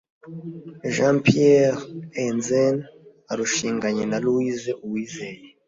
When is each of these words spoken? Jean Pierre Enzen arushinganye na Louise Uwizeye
Jean 0.93 1.17
Pierre 1.25 1.79
Enzen 2.25 2.75
arushinganye 3.31 4.03
na 4.07 4.17
Louise 4.25 4.69
Uwizeye 4.85 5.37